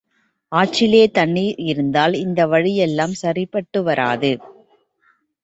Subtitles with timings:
[0.51, 4.31] ஆற்றிலே தண்ணீர் இருந்தால் இந்த வழி எல்லாம் சரிப்பட்டு வராது.